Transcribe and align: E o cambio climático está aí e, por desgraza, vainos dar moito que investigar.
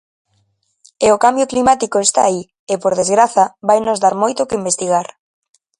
E 1.05 1.07
o 1.15 1.21
cambio 1.25 1.49
climático 1.51 1.97
está 2.01 2.21
aí 2.25 2.41
e, 2.73 2.75
por 2.83 2.93
desgraza, 2.99 3.45
vainos 3.69 4.01
dar 4.03 4.15
moito 4.23 4.47
que 4.47 4.59
investigar. 4.61 5.07